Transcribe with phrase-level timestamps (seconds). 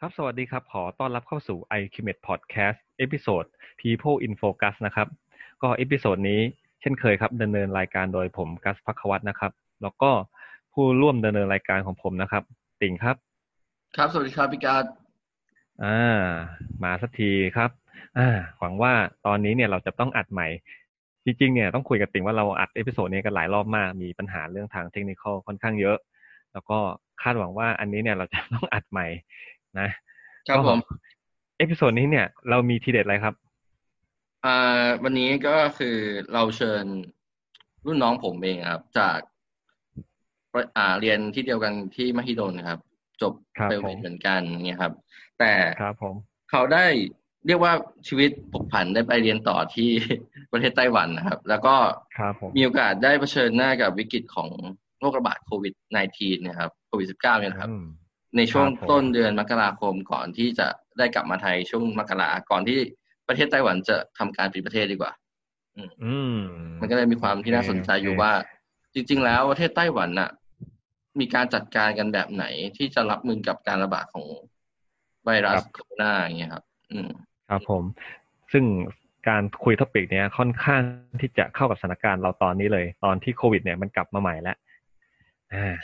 [0.00, 3.44] ครับ สวัสดีครับ ขอต้อนรับเข้าสู่ i q m e t Podcast episode
[3.80, 5.08] People in Focus นะครับ
[5.62, 6.40] ก็ episode นี้
[6.80, 10.10] เช่นเคยครับดำเนินรายการโดยผมกัสพักวัตนะครับ แล้วก็
[10.72, 12.42] ผู้ร่วมดำเนินรายการของผมนะครับ
[12.80, 13.16] ติ่งครับ
[13.96, 14.84] ครับ สวัสดีครับพี่การ
[15.84, 16.24] อ่า
[16.82, 17.70] มาสักทีครับ
[18.18, 18.28] อ่า
[18.58, 18.92] หวังว่า
[19.26, 20.46] ตอนนี้เนี่ยเราจะต้องอัดใหม่
[21.24, 25.98] จริงๆ เนี่ยต้องคุยกับติ่งว่าเราอัด episode นี้กันหลายรอบมาก มีปัญหาเรื่องทางเทคนิคค่อนข้างเยอะ
[26.52, 26.78] แล้วก็
[27.22, 29.06] คาดหวังว่าอันนี้เนี่ยเราจะต้องอัดใหม่
[29.80, 29.90] นะ
[30.48, 30.78] ครับผม
[31.58, 33.34] episode นี้เนี่ยเรามีทีเด็ดอะไรครับ
[34.44, 35.96] อ่าวันนี้ก็คือ
[36.32, 36.84] เราเชิญ
[37.86, 39.18] รุ่นน้องผมเองครับ จาก
[40.76, 42.80] อ่าเรียนที่เดียวกันที่มหิดลนะครับ
[43.22, 44.92] จบครับไปผมเหมือนกันเนี่ยครับ
[45.38, 46.14] แต่ครับผม
[46.50, 46.86] เขาได้
[47.46, 47.72] เรียกว่า
[48.08, 49.90] ชีวิตผกผันได้ไปเรียนต่อที่
[50.52, 51.74] ประเทศไต้หวันนะครับ แล้วก็
[52.18, 54.50] ครับผมมีโอกาสได้เผชิญหน้ากับวิกฤตของ
[55.00, 57.86] โรคระบาดโควิด -19 เนะครับโควิด -19 เนี่ยนะครับอืม
[58.36, 60.66] ในช่วงครับผมต้นเดือนมกราคมก่อนที่จะ
[60.98, 62.78] ได้กลับมาไทยช่วงมกราก่อนที่
[63.28, 65.12] ประเทศไต้หวันจะทำการปิดประเทศดีกว่า
[65.76, 66.38] อืม
[66.80, 68.32] มันก็เลยมีความที่น่าสนใจอยู่ว่า
[68.94, 70.30] จริง ๆ แล้วประเทศไต้หวันน่ะ
[71.20, 72.44] มีการจัดการกันแบบไหน
[72.76, 74.26] ที่จะรับมือกับการระบาดของ
[75.24, 77.08] ไวรัสโคโรนาอย่างเงี้ยครับ อืม
[77.48, 77.82] ครับผม
[78.52, 78.64] ซึ่ง
[79.28, 80.82] การคุย topic เนี้ยค่อนข้าง
[81.20, 84.65] ที่จะเข้ากับสถานการณ์เราตอนนี้เลย ตอนที่โควิด เนี่ยมันกลับมาใหม่แล้วอ่า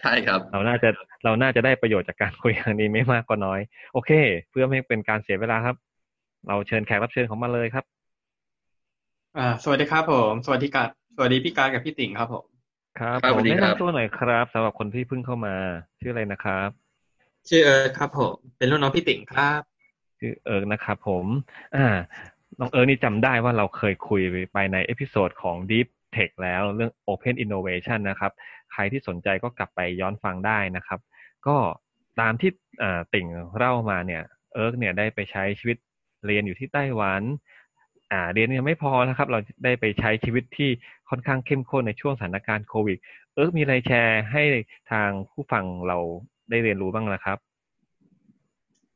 [0.02, 0.88] ใช่ครับ เราน่าจะ
[1.24, 3.60] เราน่าจะได้ประโยชน์จากการคุยครั้งนี้ไม่มากก็น้อย
[3.92, 4.10] โอเค
[4.50, 5.77] เพื่อไม่ให้เป็นการเสียเวลาครับ
[6.48, 7.84] เราเชิญแขกรับเชิญของมาเลยครับ
[9.38, 12.44] อ่า สวัสดีครับผม สวัสดีการสวัสดีพี่การกับพี่ติ่งครับผม
[12.98, 15.55] ครับครับผมสวัสดีแนะครับนำตัวหน่อยครับสำหรับคนที่เพิ่งเข้ามา
[16.00, 16.68] ชื่ออะไรนะครับ
[17.48, 19.60] ชื่อเอิร์ธครับผมเป็นรุ่นน้องพี่ติ่งครับ
[20.18, 21.24] ชื่อเอิร์ธนะครับผม
[21.77, 21.86] อ่า
[22.58, 24.20] น้องเอิร์ธนี่จำได้ว่าเราเคยคุย
[24.52, 28.33] ไปใน episode ของ Deep Tech แล้วเรื่อง Open Innovation นะครับ
[28.73, 31.01] ใครที่สนใจก็กลับไปย้อนฟังได้นะครับ
[31.47, 31.56] ก็
[32.20, 32.51] ตามที่
[32.83, 34.23] อ่าติ่งเล่ามาเนี่ย
[34.55, 35.77] เอิร์ธเนี่ยได้ไปใช้ชีวิต
[36.27, 37.23] เรียนอยู่ที่ไต้หวัน
[38.12, 40.70] อ่าเรียนยังไม่พอนะครับ เราได้ไปใช้ชีวิตที่
[41.11, 42.98] ค่อนข้างเข้มข้นในช่วงสถานการณ์โควิด
[43.35, 44.42] เอิร์ธมีอะไรแชร์ให้
[44.91, 45.98] ทางผู้ฟังเรา
[46.51, 47.39] ได้เรียนรู้บ้างนะครับ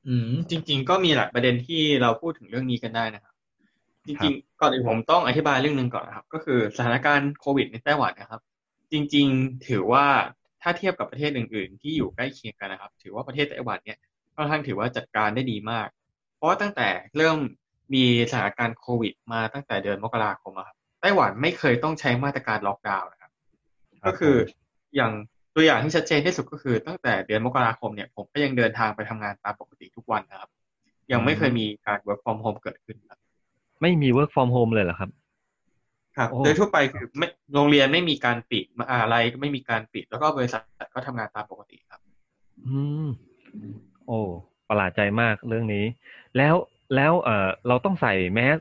[0.07, 3.35] อืมจริง ๆ ก็มีหลายประเด็นที่เราพูดถึงเรื่องนี้กันได้นะครับ
[4.07, 8.41] จริง ๆ ก่อนอื่นผมต้องอธิบายเรื่องหนึ่งก่อนนะครับ ก็คือสถานการณ์โควิดในไต้หวันนะครับ
[8.93, 10.07] จริง ๆ ถือว่า
[10.63, 13.99] ถ้าเทียบกับประเทศอื่น ๆ ที่อยู่ใกล้เคียงกันนะครับ ถือว่าประเทศไต้หวันเนี่ย
[14.37, 15.89] ค่อนข้างถือว่าจัดการได้ดีมาก
[16.37, 17.39] เพราะว่าตั้งแต่เริ่ม
[17.95, 23.33] มีสถานการณ์โควิด มาตั้งแต่เดือนมกราคมอะครับไต้หวันไม่เคยต้องใช้มาตรการล็อกดาวน์นะครับ
[24.07, 24.37] ก็คือ
[24.97, 25.13] อย่าง
[25.55, 30.51] ตัวอย่างที่ชัดเจนที่สุดก็คือ ตั้งแต่เดือนมกราคมเนี่ยผมก็ยังเดินทางไปทำงานตามปกติทุกวันนะครับ
[31.13, 33.19] ยังไม่เคยมีการ work from home เกิดขึ้นครับ
[33.83, 35.11] ไม่มี work from home เลยเหรอครับ
[36.17, 40.63] ครับโอ้โดยทั่วไปคือไม่โรงเรียนไม่มีการปิดมหาอะไรก็ไม่มีการปิด แล้วก็บริษัท
[40.95, 42.01] ก็ทำงานตามปกติครับ
[42.67, 43.07] อืม
[44.07, 44.21] โอ้
[44.69, 45.85] ประหลาดใจมากเรื่องนี้
[46.37, 46.55] แล้ว
[46.97, 48.59] แล้วเอ่อเราต้องใส่แมส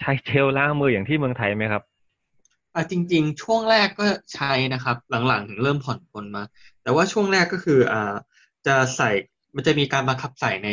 [0.00, 1.82] ใช้เจลล้างมืออย่างที่เมืองไทยไหมครับ
[2.74, 4.96] อะจริง ๆ ช่วงแรกก็ใช้นะครับ
[5.28, 6.42] หลังๆถึงเริ่มผ่อนปลนมา
[6.82, 8.14] แต่ว่าช่วงแรกก็คืออ่า
[8.66, 9.10] จะใส่
[9.56, 10.70] มันจะมีการบังคับใส่ใน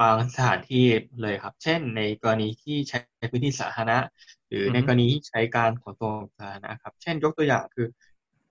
[0.00, 0.84] บางสถานที่
[1.22, 3.98] เลยครับ เช่น ในกรณีที่ใช้ในพื้นที่สาธารณะ
[4.52, 7.86] หรือในอือฮึกรณีที่ใช้การขนส่งสาธารณะครับ เช่นยกตัวอย่างคือ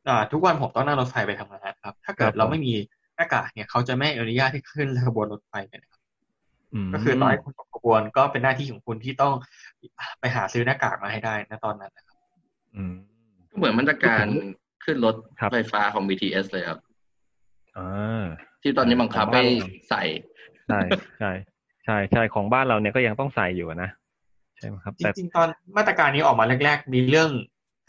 [0.07, 2.73] อ่าทุกวันผมต้องนั่งรถไฟไปทำงานครับ ถ้าเกิดเราไม่มี
[3.15, 6.01] หน้ากากเนี่ยเขาจะไม่อนุญาตให้ขึ้นขบวนรถไฟเลยนะครับ
[6.89, 9.33] มก็คือต่อให้คุณตกขบวนก็เป็นหน้าที่ของคุณที่ต้อง
[10.19, 12.17] ไปหาซื้อหน้ากากมาให้ได้ณตอนนั้นนะครับ
[12.75, 12.95] อืม
[13.49, 14.25] ก็เหมือนมาตรการ
[14.83, 16.79] ขึ้นรถครับไฟฟ้าของ BTS เลยครับ
[17.77, 18.25] อ่า
[18.61, 20.03] ที่ตอนนี้บังคับของบ้าให้นเราใส่
[20.67, 20.79] ใช่
[21.19, 21.31] ใช่
[21.85, 23.89] ใช่ใช่ของบ้านเราเนี่ยก็ยังต้องใส่อยู่นะ
[24.61, 27.29] ใช่ไหมครับจแต่ริงๆตอนมาตรการนี้ออกมาแรก ๆ มีเรื่อง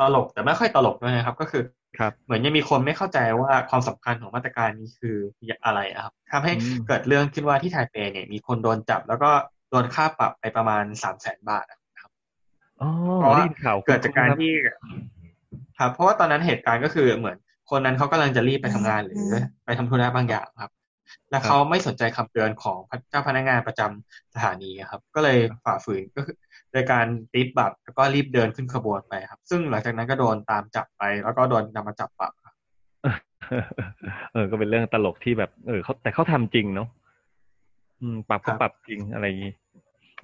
[0.00, 1.62] ตลกแต่ไม่ค่อยตลกด้วยนะครับ ก็คือ
[1.98, 5.16] ครับเหมือนยังมีคนไม่เข้าใจว่าความสำคัญของมาตรการนี้คือ
[5.64, 9.30] อะไรอะครับทำให้อืมเกิดเรื่องขึ้นว่าที่ไทเปเนี่ยมีคนโดนจับ แล้วก็
[9.70, 12.10] โดนค่าปรับไปประมาณสามแสนบาทนะครับ
[12.80, 14.52] อ๋อเพราะว่าได้ยินข่าวเกิดจากการครับที่
[15.78, 17.36] ครับเพราะว่าตอนนั้นเหตุการณ์ก็คือเหมือน
[17.70, 19.24] คนนั้นเขากำลังจะรีบไปทำงานหรือ
[19.64, 20.70] ไปทำธุระบางอย่างครับ
[21.30, 22.78] แล้วเขาไม่สนใจคำเตือนของ
[23.10, 26.36] เจ้าพนักงานประจำสถานีครับ ก็เลยฝ่าฝืนก็คือ
[26.72, 32.54] โดยการติดบัตรแล้วก็รีบเดินขึ้นขบวนไปครับ ซึ่งหลังจากนั้นก็โดนตามจับไป แล้วก็โดนนำมาจับปรับครับ
[34.32, 36.88] เออ ก็เป็นเรื่องตลกที่แบบ เออเขาแต่เขาทำจริงเนาะ
[38.00, 39.52] อืมปรับก็ปรับจริงอะไรอย่างนี้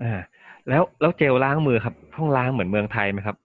[0.03, 0.21] อ่า
[0.69, 3.37] แล้วแล้วเจลล้างมือครับต้องล้างเหมือนเมืองไทยไหมครับ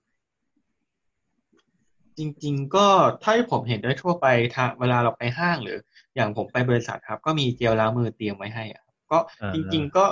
[2.18, 2.88] จริง ๆ ก็
[3.24, 5.77] ถ้าที่ผมเห็นได้ทั่วไปทางเวลาเราไปห้างหรือ
[6.15, 10.06] อย่างผมไปบริษัทครับ ก็มีเจลล้างมือเตรียมไว้ให้อะครับก็อ่าจริง ๆ ก็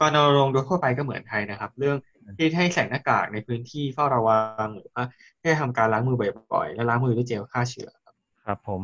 [0.00, 1.96] การรณรงค์โดยทั่วไปก็เหมือนไทยนะครับ เรื่อง
[2.36, 5.04] ที่ให้ใส่หน้ากากในพื้นที่เฝ้าระวังหรือว่า
[5.40, 6.16] ให้ทำการล้างมือ
[6.52, 8.14] บ่อยๆและล้างมือด้วยเจลฆ่าเชื้อครับ
[8.44, 8.80] ครับผม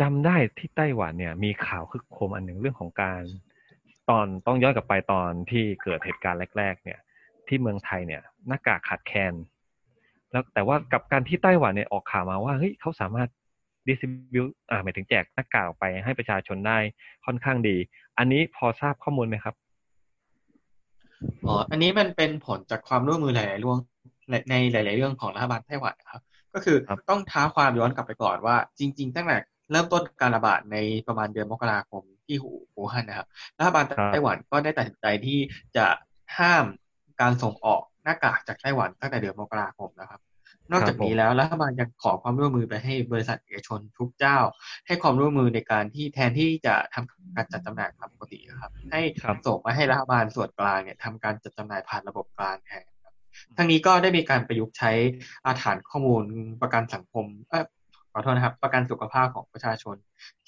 [0.00, 3.22] จำได้ที่ไต้หวันเนี่ย มีข่าวคึกโครมอันหนึ่งเรื่องของการ
[4.10, 6.98] ตอนต้องย้อนกลับไปตอนที่เกิดเหตุการณ์แรก ๆ เนี่ย
[7.48, 9.32] ที่เมืองไทยเนี่ย หน้ากากขาดแคลน
[10.32, 13.28] แล้วแต่ว่ากับการที่ไต้หวันเนี่ยออกข่าวมาว่าเฮ้ยเขาสามารถ
[13.88, 14.02] ดิส
[14.32, 16.78] บิวอ่าหมายถึงแจกหน้ากากไปให้ประชาชนได้
[17.26, 17.76] ค่อนข้างดี
[18.18, 19.54] อันนี้พอทราบข้อมูลไหมครับ
[21.46, 23.78] อ๋ออันนี้มันเป็นผลจากความร่วมมือหลายๆเรื่อง
[24.50, 26.22] ในหลาย ๆ เรื่องของรัฐบาลไต้หวันนะครับ
[26.54, 26.76] ก็คือ
[27.08, 29.38] ต้องท้าความย้อนกลับไปก่อนว่า จริง ๆ ตั้งแต่
[29.70, 30.76] เริ่มต้นการระบาดใน
[31.06, 33.26] ประมาณเดือนมกราคมที่หูหูฮั่นนะครับ
[33.58, 35.38] รัฐบาลไต้หวันก็ได้ตัดสินใจที่
[35.76, 35.86] จะ
[36.38, 36.64] ห้าม
[37.20, 40.20] การส่งออก หน้ากากจากไต้หวันตั้งแต่เดือนมกราคมนะครับ
[40.72, 44.38] นอกจากนี้แล้วรัฐบาลยังขอความร่วมมือไปให้บริษัทเอกชนทุกเจ้า
[44.86, 49.00] ให้ความร่วมมือในการที่แทนที่จะทำการจัดจำหน่ายตามปกติครับ ให้
[49.46, 53.14] ส่งมาให้รัฐบาลส่วนกลางเนี่ยทำการจัดจำหน่ายผ่านระบบกลางแทนครับ
[53.56, 54.92] ทั้งนี้ก็ได้มีการประยุกต์ใช้
[55.46, 56.24] อาฐานข้อมูล
[56.62, 57.64] ประกันสังคมเออ
[58.12, 59.96] ขอโทษนะครับ ประกันสุขภาพของประชาชน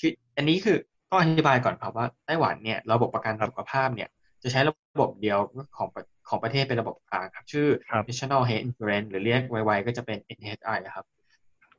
[0.00, 0.78] คืออันนี้คือ
[1.10, 4.08] ต้องอธิบายก่อนครับว่าไต้หวันเนี่ยระบบประกันสุขภาพเนี่ย
[4.43, 5.38] จะใช้ระบบเดียว
[5.76, 5.88] ของ
[6.28, 7.66] ของประเทศเป็นระบบกลางครับ ชื่อ
[8.08, 11.06] National Health Insurance หรือเรียกไวๆก็จะเป็น NHI ครับ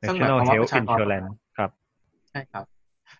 [0.00, 0.98] ซึ่งหมายความว่าประชากร
[1.58, 1.70] ครับ
[2.30, 2.64] ใช่ครับ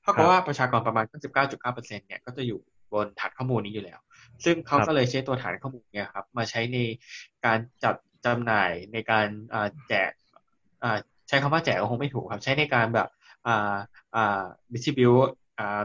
[0.02, 1.04] เท่ากับว่าประชากรประมาณ
[1.50, 2.60] 99.9%เนี่ยก็จะอยู่
[2.92, 3.98] บนฐานข้อมูลนี้อยู่แล้ว
[4.44, 6.78] ซึ่งเขาก็เลยใช้ตัวฐานข้อมูลเนี่ยครับ มาใช้ใน
[7.44, 7.94] การจัด
[8.24, 9.26] จำหน่ายในการ
[9.88, 10.10] แจก
[11.28, 13.08] ใช้คำว่าแจกก็คงไม่ถูกครับ ใช้ในการแบบ
[13.46, 13.74] อ่า
[14.14, 14.42] อ่า
[14.72, 15.12] ดิสติบิว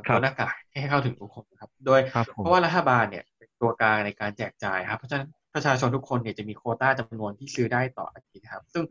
[0.07, 1.99] ตัวหน้ากากให้เข้าถึงทุกคนครับ โดย
[2.35, 3.25] เพราะว่ารัฐบาลเนี่ย
[3.61, 8.83] ตัวกลางในการแจกจ่ายครับ เพราะฉะนั้นประชาชนทุกคนเนี่ยจะมีโคต้าจำนวนที่ซื้อได้ต่ออาทิตย์ครับ ซึ่ง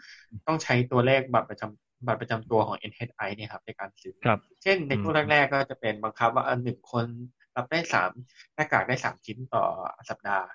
[0.47, 4.15] ต้องใช้ตัวเลขบัตรประจำบัตรประจำตัวของ NHI เนี่ยครับในการซื้อ
[4.63, 7.07] เช่นในช่วงแรก ๆ ก็จะเป็นบังคับว่าอันหนึ่งคน
[7.57, 8.11] รับได้สาม
[8.55, 9.65] หน้ากากได้สามชิ้นต่อ
[10.11, 10.47] สัปดาห์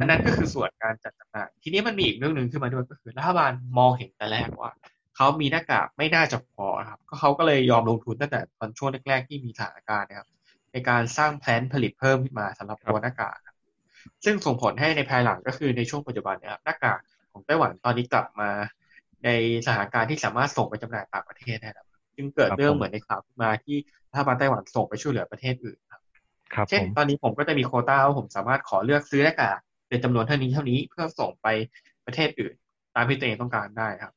[0.00, 4.72] อันนั้นก็คือส่วนการจัดจำหน่ายทีนี้มันมีอีกเรื่องหนึ่งขึ้นมาด้วยก็คือรัฐบาลมองเห็นแต่แรกว่า
[5.16, 10.28] เขามีหน้ากากไม่น่าจะพอครับ ก็เขาก็เลยยอมลงทุนตั้งแต่ตอนช่วงแรกๆที่มีสถานการณ์นะครับ
[10.72, 13.38] ในการสร้างแพลนผลิตเพิ่มขึ้นมาสำหรับตัวหน้ากาก
[14.24, 17.00] ซึ่งส่งผลให้ในภายหลังก็คือในช่วงปัจจุบันเนี่ยหน้ากาก
[17.32, 18.50] ของไต้หวันตอนนี้กลับมา
[19.24, 19.30] ใน
[19.66, 21.86] สถานการณ์ที่สามารถส่งไปจำหน่ายต่างประเทศได้แล้ว
[22.16, 23.76] จึงเกิดเรื่องเหมือนในข่าวขึ้นมาที่
[24.10, 26.00] รัฐบาลไต้หวันส่งไปช่วยเหลือประเทศอื่นครับ
[26.68, 31.46] เช่นตอนนี้ผมก็จะมีโคต้าว่าผมสามารถขอเลือกซื้อหน้ากากเป็นจำนวนเท่านี้เท่านี้เพื่อส่งไป
[32.06, 32.54] ประเทศอื่น
[32.94, 34.12] ตามที่ตัวเองต้องการได้ครับ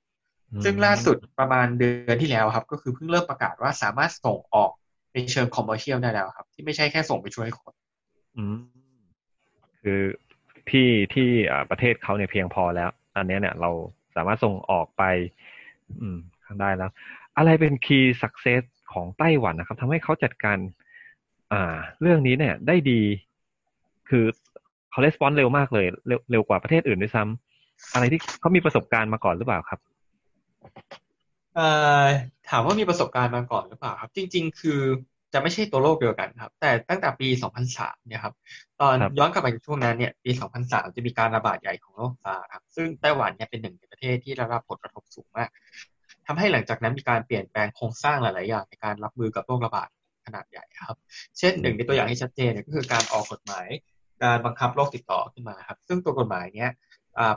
[0.63, 4.71] ซึ่งล่าสุดประมาณเดือนที่แล้วครับ ก็คือเพิ่งเริ่มประกาศว่าสามารถส่งออก
[5.13, 7.73] ในเชิง commercial ได้แล้วครับ ที่ไม่ใช่แค่ส่งไปช่วยคน
[8.37, 8.57] อืม
[9.81, 10.01] คือ
[10.69, 11.29] ที่ที่
[11.69, 13.71] ประเทศเขาเนี่ยเพียงพอแล้ว อันนี้เนี่ยเรา
[14.15, 15.03] สามารถส่งออกไป
[16.01, 16.17] อืม
[16.61, 16.91] ได้แล้ว
[17.37, 18.61] อะไรเป็น key success
[18.93, 20.57] ของไต้หวันนะครับทำให้เขาจัดการ
[21.53, 23.01] อ่า เรื่องนี้เนี่ย ได้ดี
[24.09, 24.25] คือ
[24.91, 29.79] เขา respond เร็วมากเลย เร็วเร็วกว่าประเทศอื่นด้วยซ้ำอะไรที่เขามีประสบการณ์มาก่อนหรือเปล่าครับ
[31.55, 31.67] เอ่
[32.03, 32.05] อ
[32.49, 34.81] ถามว่ามีประสบการณ์มาก่อนหรือเปล่าครับ จริง ๆ คือ
[35.33, 37.27] จะไม่ใช่ตัวโรคเดียวกันครับ แต่ตั้งแต่ปี
[37.67, 38.33] 2003 เนี่ยครับ
[38.81, 40.31] ตอนย้อนกลับไปช่วงนั้นเนี่ย ปี
[40.63, 45.49] 2003 จะมีการระบาดใหญ่ของโรคซาร์ครับ ซึ่งไต้หวันเนี่ยเป็นหนึ่งในประเทศที่ได้รับผลกระทบสูงมาก
[46.27, 49.89] ทำให้หลังจากนั้นมีการเปลี่ยนแปลงโครงสร้างหลาย ๆ อย่างในการรับมือกับโรคระบาด
[50.25, 50.95] ขนาดใหญ่ครับ
[51.37, 53.67] เช่นหนึ่งในตัวอย่างที่ชัดเจนเนี่ยก็คือการออกกฎหมาย
[54.23, 56.71] การบังคับโรคติดต่อขึ้นมาครับ ซึ่งตัวกฎหมายเนี้ย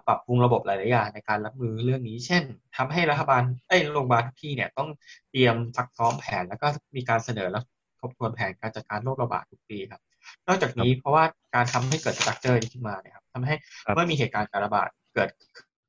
[0.06, 2.43] ปรับปรุงระบบหลาย ๆ อย่างในการรับมือเรื่องนี้ เช่น
[2.76, 4.88] ทำให้รัฐบาลเอ้โรงพยาบาลทุกที่เนี่ยต้อง
[5.31, 6.67] เตรียมซักซ้อมแผน แล้วก็
[6.97, 7.62] มีการเสนอแล้ว
[8.00, 10.03] ทบทวนแผนการจัดการโรคระบาดทุกปีครับ
[10.48, 13.55] นอกจากนี้เพราะว่าการทำให้เกิดสตรัคเจอร์นี้ขึ้นมาเนี่ยครับทำให้
[13.94, 15.31] เมื่อมีเหตุการณ์การระบาดเกิด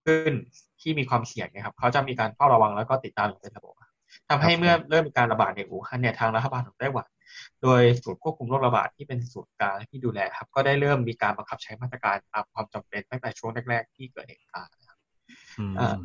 [0.06, 0.34] ขึ้น
[0.82, 3.74] ที่มีความเสี่ยงเนี่ยครับเขาจะมีการเฝ้าระวังแล้วก็ติดตามอย่างเป็นระบบ
[4.30, 7.08] ทำให้เมื่อเริ่มมีการระบาดในอู่ฮั่นเนี่ยทางรัฐบาลของไต้หวัน
[7.64, 14.98] โดยศูนย์ควบคุมโรคระบาดที่เป็นศูนย์กลางที่ดูแลครับ ก็ได้เริ่มมีการบังคับใช้มาตรการตามความจำเป็นตั้งแต่ช่วงแรก ๆ ที่เกิดเหตุการณ์นะครับ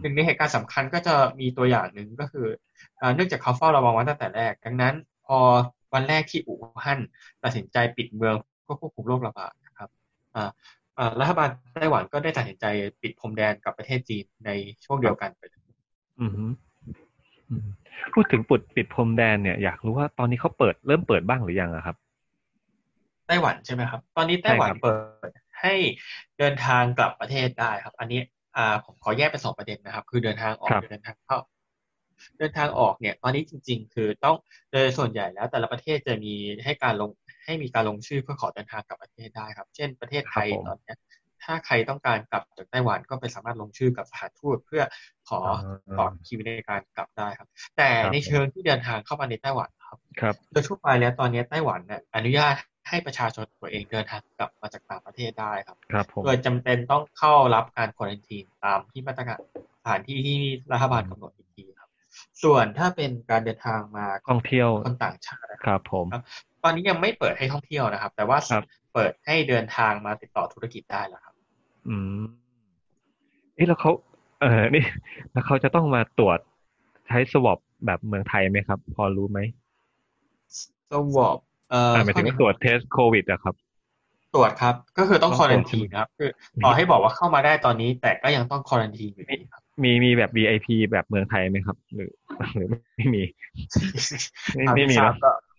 [0.00, 2.46] หนึ่งในเหตุการณ์สำคัญก็จะมีตัวอย่างหนึ่งก็คือ
[3.14, 4.94] เนื่องจากเขาเฝ้าระวังไว้ตั้งแต่แรก ดังนั้น
[5.26, 5.38] พอ
[5.94, 7.00] วันแรกที่อู่ฮั่น
[7.44, 8.34] ตัดสินใจปิดเมือง
[8.66, 9.88] ควบคุมโรคระบาดนะครับ
[11.20, 12.64] รัฐบาลไต้หวันก็ได้ตัดสินใจ
[13.02, 14.50] ปิดพรมแดนกับประเทศจีนใน
[14.84, 15.42] ช่วงเดียวกันไป
[17.50, 17.70] อืม
[18.14, 21.96] พูดถึงปิดปิดพรมแดนเนี่ยอยากรู้ว่าตอนนี้เขาเปิดเริ่มเปิดบ้างหรือยังครับ
[23.26, 24.94] ไต้หวันใช่ไหมครับ ตอนนี้ไต้หวันเปิ
[25.28, 25.30] ด
[25.60, 25.74] ให้
[26.38, 28.20] เดินทางกลับประเทศได้ครับ อันนี้
[28.56, 31.38] อ่าผมขอแยกเป็นสองประเด็นนะครับ คือเดินทางออกเดินทางเข้า
[32.38, 34.36] เดินทางออกเนี่ย ตอนนี้จริง ๆ คือต้อง
[34.72, 37.10] โดยส่วนใหญ่แล้ว แต่ละประเทศจะมีให้การลง
[37.44, 40.94] ให้มีการลงชื่อเพื่อขอเดินทางกลับประเทศได้ครับ เช่นประเทศไทยตอนนี้
[41.44, 44.82] ถ้าใครต้องการกลับจากไต้หวันก็ไปสามารถลงชื่อกับสถานทูตเพื่อ
[45.28, 45.40] ขอ
[45.98, 52.54] ต่อคิวในการกลับได้ครับ แต่ในเชิงที่เดินทางเข้ามาในไต้หวันครับครับโดยทั่วไปแล้วตอนนี้ไต้หวันเนี่ยอนุญาต
[52.88, 59.38] ให้ประชาชนตัวเองเดินทางกลับมาจากต่างประเทศได้ครับครับโดยจำเป็นต้องเข้ารับการควอรันทีนตามที่มาตรการ
[59.80, 60.38] สถานที่ที่
[60.72, 61.90] รัฐบาลกำหนดอีกทีครับ
[62.42, 66.06] ส่วนถ้าเป็นการเดินทางมาท่องเที่ยวคนต่างชาติครับผม
[66.64, 71.29] ตอนนี้ยังไม่เปิดให้ท่องเที่ยวนะครับ แต่ว่าครับเปิดให้เดินทางมาติดต่อธุรกิจได้แล้วครับ
[71.88, 72.20] อืม
[73.54, 73.92] เอ๊ะแล้วเขา
[74.40, 74.84] เออนี่
[75.32, 76.38] แล้วเขาจะต้องมาตรวจ
[77.08, 79.38] ใช้สวอปแบบเมืองไทยไหมครับ พอรู้ไหม
[80.90, 81.38] สวอป
[81.70, 83.54] เอ่ออ่าหมายถึงว่าตรวจเทสโควิดอะครับ
[84.34, 86.30] ตรวจครับ ก็คือต้องต้องคอตรรัวจนทีนะครับ คือ
[86.64, 92.10] ต่อให้บอกว่าเข้ามาได้ตอนนี้ แต่ก็ยังต้องคอรันทีอยู่ดีครับมีมีแบบ VIP แบบเมืองไทยไหมครับ หรือ
[92.54, 93.22] หรือไม่มี
[94.54, 95.49] ไม่ทางไม่มีที่ทราเนาะบก็อ๋อ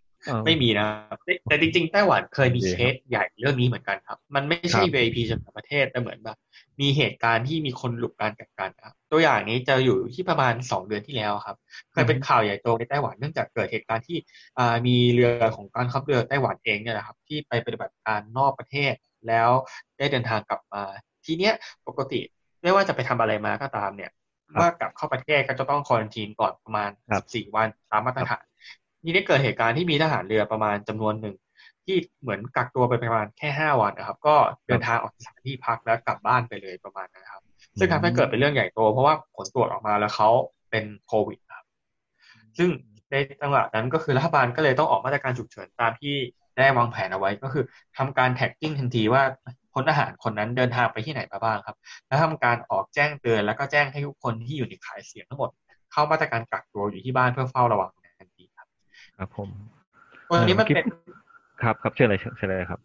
[0.46, 6.38] ไม่มีนะครับแต่แต่จริงๆ ไต้หวันเคยมีดีเคครับสใหญ่เรื่องนี้เหมือนกันครับ มันไม่ใช่ครับ VIP จากต่างประเทศแต่เหมือนแบบ
[6.82, 11.58] มีเหตุการณ์ที่มีคนหลุดการกักกันครับ ตัวอย่างนี้จะอยู่ที่ประมาณสองเดือนที่แล้วครับ
[11.94, 14.18] เคยเป็นข่าวใหญ่โตในไต้หวันเนื่องจากเกิดเหตุการณ์ที่
[14.60, 18.94] อ่ามีเรือของการขับเรือไต้หวันเองเนี่ยแหละครับ ที่ไปปฏิบัติการนอกประเทศ
[19.28, 19.50] แล้ว
[19.98, 20.84] ได้เดินทางกลับมา
[21.26, 21.54] ทีเนี้ย
[21.88, 22.20] ปกติ
[22.64, 24.12] ไม่ว่าจะไปทำอะไรมาก็ตามเนี่ย
[24.54, 28.44] ครับว่ากลับเข้าประเทศก็จะต้องควอรันทีนก่อนประมาณครับสี่วันตามมาตรฐาน
[29.04, 31.36] ทีนี้เกิดเหตุการณ์ที่มีทหารเรือประมาณจำนวนหนึ่ง
[31.86, 34.36] ที่เหมือนกักตัวไปประมาณแค่ห้าวันนะครับ ก็
[34.68, 37.44] เดินทางออกจากสถานที่พักแล้วกลับบ้านไปเลยประมาณนั้นนะครับ
[37.80, 40.30] ซึ่งทำให้เกิดเป็นเรื่องใหญ่โตเพราะว่าผลตรวจออกมาแล้วเขา
[40.72, 41.66] เป็นโควิดครับ
[42.58, 42.70] ซึ่ง
[43.12, 46.16] ในจังหวะนั้นก็คือรัฐบาลก็เลยต้องออกมาตรการฉุกเฉินตามที่
[46.58, 47.64] ได้วางแผนเอาไว้ก็คือ
[47.98, 49.24] ทำการแท็กกิ้งทันทีว่า
[49.74, 51.78] พลทหารคนนั้นเดินทางไปที่ไหนมาบ้างครับ
[52.08, 55.50] แล้วทำการออกแจ้งเตือนแล้วก็แจ้งให้ทุกคนที่อยู่ในข่ายเสี่ยงทั้งหมด
[55.92, 58.01] เข้ามาตรการกักตัวอยู่ที่บ้านเพื่อเฝ้าระวังทันทีครับ
[59.22, 59.50] ครับผม
[60.30, 60.86] ตัวนี้มันเอ่อเป็น
[61.64, 62.80] ครับครับเชิญเลยเชิญเลยครับ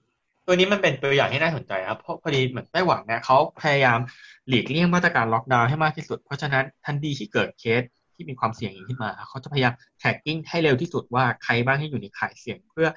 [0.46, 3.98] ตัวนี้มันเป็นตัวอย่างที่น่าสนใจครับเพราะพอดีเหมือนไต้หวันเนี่ยเขาพยายาม
[4.48, 7.82] หลีกเลี่ยงมาตรการล็อกดาวน์ให้มากที่สุด เพราะฉะนั้นทันทีที่เกิดเคส
[8.14, 12.88] ที่มีความเสี่ยงอย่างนี้ขึ้นมาเขาจะพยายาม tracking ให้เร็วที่สุดว่าใครบ้างที่อยู่ในข่ายเสี่ยง เพื่อ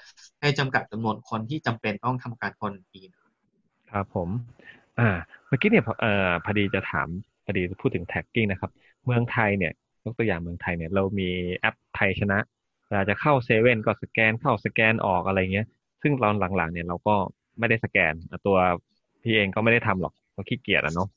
[0.42, 3.10] ให้จำกัดจำนวนคนที่จำเป็นต้องทำการ quarantine
[3.92, 4.30] ครับผม
[5.00, 5.10] อ่า
[5.48, 7.08] เมื่อกี้เนี่ยพอเอ่อพอดีจะถาม
[7.46, 8.72] พอดีพูดถึง tracking นะครับ
[9.06, 9.74] เมืองไทยเนี่ย
[10.06, 12.38] ยกตัวอย่างเมืองไทยเนี่ยเรามีแอปไทยชนะ
[12.90, 15.68] เวลาจะเข้าเซเว่นก็สแกนเข้าสแกนออกอะไรเงี้ย
[16.02, 17.16] ซึ่งตอนหลังๆเนี่ยเราก็
[17.60, 18.14] ไม่ได้สแกน
[18.46, 18.58] ตัว
[19.22, 21.10] พี่เองก็ไม่ได้ทำหรอกเราขี้เกียจอะเนาะ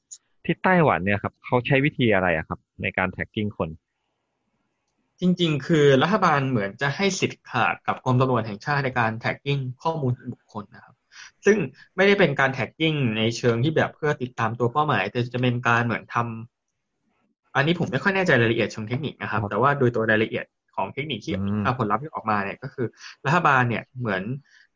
[0.45, 3.69] ที่ไต้หวันเนี่ยครับเขาใช้วิธีอะไรอะครับ ในการ tracking คน
[5.21, 10.95] จริง ๆ คือรัฐบาลเหมือนจะให้สิทธิ์ขาดกับกรมตำรวจแห่งชาติในการ tracking ข้อมูลบุคคลนะครับ
[11.45, 11.57] ซึ่ง
[11.97, 20.45] ไม่ได้เป็นการ tracking ในเชิงที่แบบเพื่อติดตามตัวเป้าหมาย แต่จะเป็นการเหมือนทำอันนี้ผมไม่ค่อยแน่ใจรายละเอียดเชิงเทคนิคนะครับ แต่ว่าโดยตัวรายละเอียด
[20.83, 22.87] ของเทคนิคที่อืมอ่าผลลัพธ์ที่ออกมาเนี่ยก็คือ
[23.27, 24.23] รัฐบาลเนี่ยเหมือน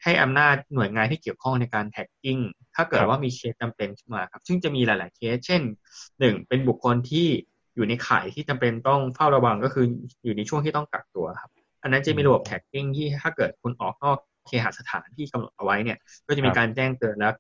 [0.02, 2.38] ให้อำนาจหน่วยงานที่เกี่ยวข้องในการ tracking
[2.75, 5.62] ถ้าเกิดว่ามีเคสจำเป็นขึ้นมาครับ ซึ่งจะมีหลาย ๆ เคส เช่น
[6.20, 7.28] หนึ่งเป็นบุคคลที่
[7.75, 9.84] อยู่ในข่ายที่จำเป็นต้องเฝ้าระวังก็คือ
[10.25, 11.50] อยู่ในช่วงที่ต้องกักตัวครับ
[11.82, 17.30] อันนั้นจะมีระบบ tracking ที่ถ้าเกิดคุณออกนอกเคหสถานที่กำหนดเอาไว้เนี่ย ก็จะมีการแจ้งเตือนและ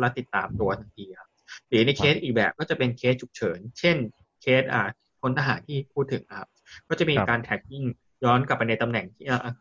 [0.00, 1.28] และติดตามตัวทันทีครับ
[1.68, 3.96] หรือในเคสอีกแบบก็จะเป็นเคสฉุกเฉิน เช่น
[4.42, 4.88] เคสอ่า
[5.20, 6.48] พลทหารที่พูดถึงนะครับ
[6.88, 7.84] ก็จะมีครับการ tracking
[8.24, 9.52] ย้อนกลับไปในตำแหน่งที่อ่า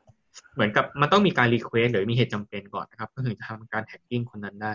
[0.56, 4.74] เหมือนกับมันต้องมีการ request หรือมีเหตุจำเป็นก่อนนะครับเพื่อถึงจะทำการ tracking คนนั้นได้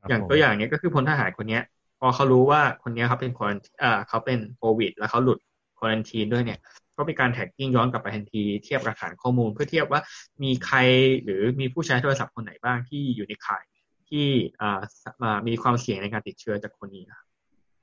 [0.00, 1.62] ครับอย่างผมตัวอย่างเนี้ยก็คือพลทหารคนเนี้ย
[2.00, 5.38] พอเขารู้ว่าคนเนี้ยเขาเป็นควอนอ่าเขาเป็นโควิด แล้วเขาหลุด
[5.78, 6.58] quarantine ด้วยเนี่ย
[6.96, 10.00] ก็มีการ tracking ย้อนกลับไปทันทีเทียบกับฐานข้อมูล เพื่อเทียบว่า
[10.42, 10.78] มีใคร
[11.24, 13.64] หรือมีผู้ใช้โทรศัพท์คนไหนบ้างที่อยู่ในข่าย
[14.08, 14.26] ที่
[14.60, 14.80] อ่า
[15.22, 17.26] มามีความเสี่ยงในการติดเชื้อจากคนนี้นะครับ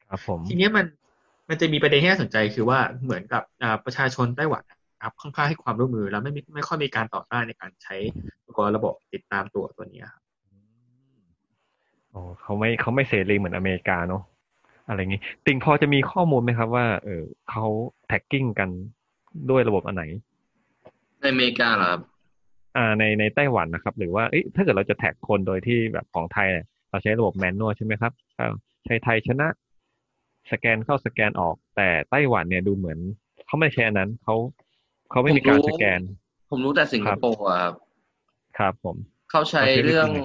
[0.10, 0.86] ครับผมทีเนี้ยมัน
[1.50, 4.64] มันจะมีประเด็นที่น่าสนใจคือว่าเหมือนกับอ่าประชาชนไต้หวัน
[5.02, 7.96] นะครับค่อนข้างให้ความร่วมมือ แล้วไม่มีไม่ค่อยมีการต่อต้านในการใช้
[8.48, 10.24] ตัวระบบติดตามตัวตัวเนี้ยครับ
[12.12, 14.24] โอ้เขาไม่เขาไม่เสรีเหมือนอเมริกาเนาะ
[14.88, 17.66] อะไรอย่างงี้ ติงพอจะมีข้อมูลไหมครับว่า เออเขา
[18.08, 18.70] tracking กัน
[19.50, 20.04] ด้วยระบบอันไหน
[21.22, 22.02] ในอเมริกาเหรอครับ
[22.78, 28.46] อ่าในในไต้หวันนะครับ หรือว่าเอ้ยถ้าเกิดเราจะ track คนโดยที่แบบของไทยเนี่ยเราใช้ระบบ manual ใช่ไหมครับก็
[28.86, 29.48] ใช้ไทยชนะ
[30.52, 33.00] สแกนเข้าสแกนออก แต่ไต้หวันเนี่ยดูเหมือน
[33.46, 34.36] เขาไม่ใช้อันนั้นเขา
[35.12, 36.02] เขาไม่มีการสแกน
[36.50, 37.76] ผมรู้แต่สิงคโปร์อะครับ
[38.58, 38.98] ครับผม
[39.32, 40.22] เขาใช้เขาใช้วิธีเรื่องไหน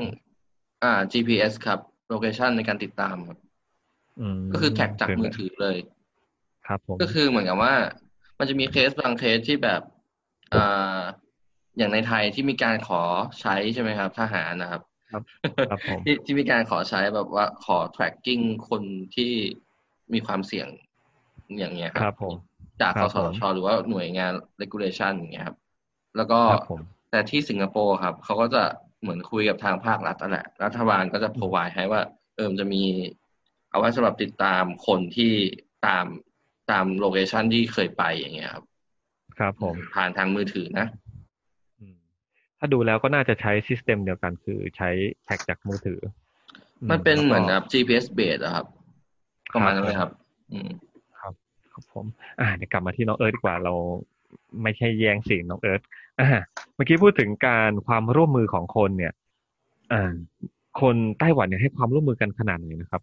[0.85, 1.79] อ่า GPS ครับ
[2.13, 3.39] location ในการติดตามครับ
[4.21, 5.77] อืมก็คือแท็กจากมือถือเลย
[6.67, 7.75] ครับผม ก็คือเหมือนกับว่า
[8.39, 9.81] มันจะมีเคสบางเคสที่แบบ
[10.55, 11.01] อ่า
[11.79, 13.03] อย่างในไทยที่มีการขอ
[13.41, 14.83] ใช้ใช่ไหมครับ ทหารนะครับ
[15.71, 18.83] ครับผมที่ที่มีการขอใช้แบบว่าขอ tracking คน
[19.17, 19.33] ที่
[20.13, 20.69] มีความเสี่ยง
[21.59, 22.35] อย่างเงี้ยครับผม
[22.81, 25.57] จากครักบสผมทชหรือว่าหน่วยงาน regulation อย่างเงี้ยครับ
[26.17, 26.81] แล้วก็ครับผม
[27.11, 28.63] แต่ที่สิงคโปร์ครับเขาก็จะ
[29.01, 32.03] เหมือนคุยกับทางภาครัฐนั่นแหละรัฐบาลก็จะ provide ให้ว่า
[32.37, 32.83] เออมันจะมี
[33.71, 35.33] เอาไว้สำหรับติดตามคนที่
[35.87, 36.07] ตาม
[36.71, 38.65] ตาม location ที่เคยไปอย่างเงี้ยครับ
[39.39, 40.87] ครับผมผ่านทางมือถือนะ
[41.81, 41.97] อืม
[42.59, 44.91] ถ้าดูแล้วก็น่าจะใช้ system เดียวกันคือใช้
[45.25, 46.01] track จากมือถือ
[46.91, 48.67] มันเป็นแล้วก็เหมือนแบบ GPS base อะครับ
[49.55, 50.11] ประมาณนั้นเลยครับ
[50.53, 50.71] อืม
[51.77, 52.07] ครับผม
[52.41, 53.73] อ่าเดี๋ยวกลับมาที่น้องเอิร์ธดีกว่าเรา
[54.63, 55.81] ไม่ใช่แย่งซีนน้องเอิร์ธ
[56.21, 56.29] อ่า
[56.75, 59.13] เมื่อกี้พูดถึงการความร่วมมือของคนเนี่ย
[59.93, 60.13] อ่า
[60.81, 63.03] คนไต้หวันเนี่ยให้ความร่วมมือกันขนาดไหนนะครับ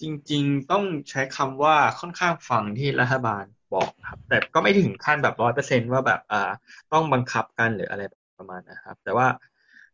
[0.00, 6.50] จริง ๆ ต้องใช้คำว่าค่อนข้างฟังที่รัฐบาลบอกครับ แต่ก็ไม่ถึงขั้นแบบร้อยเปอร์เซ็นว่าแบบอ่า
[6.92, 8.02] ต้องบังคับกันหรืออะไร
[8.38, 9.26] ประมาณนะครับ แต่ว่า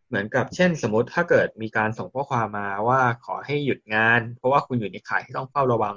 [0.09, 5.97] เหมือนกับเช่น สมมติถ้าเกิดมีการส่งข้อความมาว่าขอให้หยุดงาน เพราะว่าคุณอยู่ในข่ายที่ต้องเฝ้าระวัง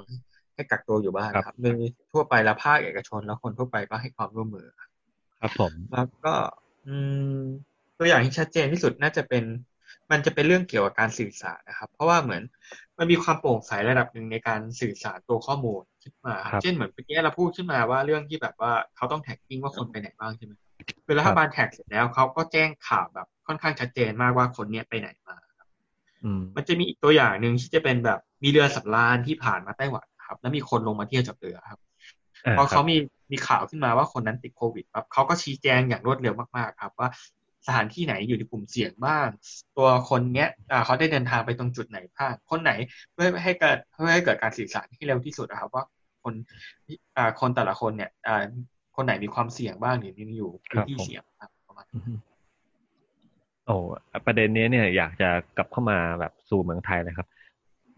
[0.58, 1.74] ให้กักตัวอยู่บ้านครับโดย
[2.12, 4.66] ทั่วไปแล้วภาคเอกชนแล้วคนทั่วไปก็ให้ความร่วมมือ
[5.40, 6.34] ครับผมแล้วก็
[6.86, 6.96] อื
[7.38, 7.40] ม
[7.98, 9.44] ตัวอย่างที่ชัดเจนที่สุดน่าจะเป็น
[10.10, 12.42] มันจะเป็นเรื่องเกี่ยวกับการสื่อสารนะครับ เพราะว่าเหมือน
[12.98, 20.52] มันมีความโปร่งใสระดับหนึ่งในการสื่อสารตัวข้อมูลขึ้นมา เช่นเหมือนเมื่อกี้เราพูดขึ้นมาว่าเรื่องที่แบบว่าเขาต้องแท็กกิ้งว่าคนไปไหนบ้างใช่ไหม
[21.06, 25.68] เวลารัฐบาลแท็กเสร็จแล้วเขาก็แจ้งข่าวแบบค่อนข้างชัดเจนมากว่าคนเนี้ยไปไหนมาครับ
[26.56, 31.80] มันจะมีอีกตัวอย่างหนึ่งที่จะเป็นแบบมีเรือสำราญที่ผ่านมาไต้หวัน ครับ แล้วมีคนลงมาเที่ยวจากเรือครับ
[32.58, 32.96] พอเขามี
[33.32, 37.08] มีข่าวขึ้นมาว่าคนนั้นติดโควิดครับเขาก็ชี้แจงอย่างรวดเร็วมากๆ ครับ ว่า
[37.66, 39.28] สถานที่ไหนอยู่ในกลุ่มเสี่ยงบ้าง
[39.76, 40.48] ตัวคนเนี้ย
[40.84, 42.72] เขาได้เดินทางไปตรงจุดไหนบ้างคนไหน
[43.12, 45.84] เพื่อให้เกิดเพื่อให้เกิดการสื่อสารที่เร็วที่สุดนะครับ ว่า
[46.22, 46.34] คน
[47.40, 48.10] คนแต่ละคนเนี่ย
[48.96, 51.86] คนไหนมีความเสี่ยงบ้างหรือมีอยู่พื้นที่เสี่ยงครับประมาณ
[53.66, 53.76] โอ้
[54.26, 57.28] ประเด็นนี้เนี่ยอยากจะกลับเข้ามาแบบสู่เมืองไทยเลยครับ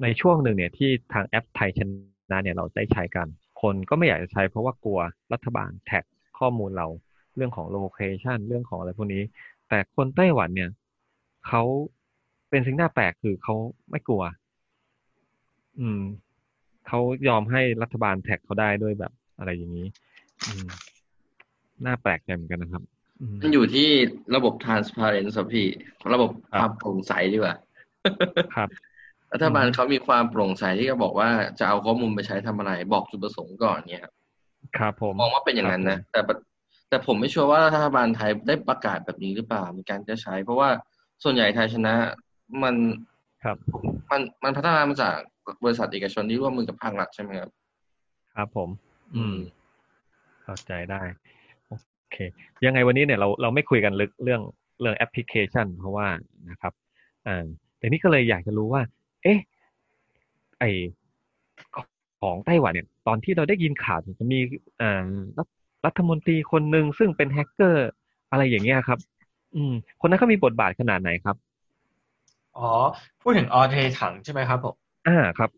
[0.03, 1.81] ในช่วงหนึ่งเนี่ยที่ทางแอปไทยช
[2.33, 3.27] นะเนี่ยเราได้ใช้กัน
[3.63, 5.01] คนก็ไม่อยากจะใช้เพราะว่ากลัว
[5.33, 6.05] รัฐบาลแท็ก
[6.39, 6.87] ข้อมูลเรา
[7.37, 9.23] เรื่องของโลเคชันเรื่องของอะไรพวกนี้
[9.69, 10.71] แต่คนไต้หวันเนี่ย
[11.49, 11.63] เขา
[12.51, 13.55] เป็นสิ่งน่าแปลกคือเขา
[13.91, 14.23] ไม่กลัว
[15.81, 16.03] อืม
[16.89, 19.87] เขายอมให้รัฐบาลแท็กเขาได้ด้วยแบบอะไรอย่างนี้
[20.47, 20.69] อืม
[21.87, 22.83] น่าแปลกใจเหมือนกันนะครับ
[23.43, 23.89] มันอยู่ที่
[24.35, 25.67] ระบบ transparence พี่
[26.15, 27.55] ระบบความโปร่งใสดีกว่า
[28.57, 28.69] ครับ
[29.33, 34.13] รัฐบาลเขามีความโปร่งใสที่จะบอกว่าจะเอาข้อมูลไปใช้ทำอะไร บอกจุดประสงค์ก่อนเนี่ยครับ
[34.79, 36.21] ครับผมมองว่าเป็นอย่างนั้นนะแต่
[36.89, 40.69] แต่ผมไม่ชัวร์ว่ารัฐบาลไทยได้ประกาศแบบนี้หรือเปล่ามีการจะใช้ เพราะว่า
[41.25, 41.95] ส่วนใหญ่ไทยชนะ
[42.63, 42.75] มัน
[43.45, 43.57] ครับ
[44.11, 45.17] มันมันพัฒนามาจาก
[45.65, 47.50] บริษัทเอกชนที่ร่วมมือกับภาครัฐใช่ไหมครับ
[48.35, 48.69] ครับผม
[49.17, 49.37] อืม
[50.43, 51.02] เข้าใจได้
[51.69, 51.73] โอ
[52.13, 52.17] เค
[52.65, 54.43] ยังไงวันนี้เนี่ยเราเราไม่คุยกันลึกเรื่อง
[54.81, 56.09] เรื่องแอปพลิเคชัน เพราะว่า
[56.50, 56.73] นะครับ
[57.26, 57.45] อ่า
[57.78, 58.83] แต่นี่ก็เลยอยากจะรู้ว่า
[59.23, 59.39] เอ๊ะ
[60.59, 60.65] ไอ
[62.21, 64.39] ของไต้หวันเนี่ย ตอนที่เราได้ยินข่าวจะมี
[64.80, 65.06] อ่า
[65.87, 67.89] รัฐมนตรีคนหนึ่งซึ่งเป็นแฮกเกอร์
[68.30, 68.99] อะไรอย่างเงี้ยครับ
[69.54, 71.37] อืม คนนั้นเขามีบทบาทขนาดไหนครับ
[72.59, 72.71] อ๋อ
[73.23, 74.75] พูดถึงออเทถังใช่ไหมครับผม
[75.06, 75.50] อ่าครับ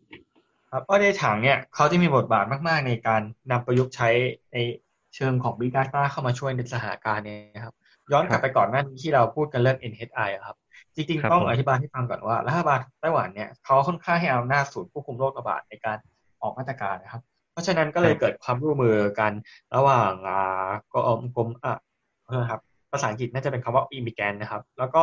[0.71, 3.21] ครับออเทถังเนี่ยเขาจะมีบทบาทมาก ๆ ในการ
[3.51, 4.09] นำประยุกต์ใช้
[4.53, 4.57] ใน
[5.15, 7.73] เชิงของ Big Data เข้ามาช่วยในสถานการณ์นี้ครับ
[8.11, 10.55] ย้อนกลับไปก่อนหน้านี้ที่เราพูดกันเรื่อง NHI ครับ
[10.95, 15.97] จริงๆ ต้องอธิบายให้ฟังก่อนว่ารัฐบาลไต้หวันเนี่ยเขาค่อนข้างให้อำนาจศูนย์ควบคุมโรคระบาดในการ
[16.41, 19.31] ออกมาตรการนะครับ เพราะฉะนั้นก็เลยเกิดความร่วมมือกัน
[19.75, 21.77] ระหว่างอ่ากรมกรมอะ
[22.31, 25.01] นะครับภาษาอังกฤษน่าจะเป็นคำว่าอีมิแกนนะครับ แล้วก็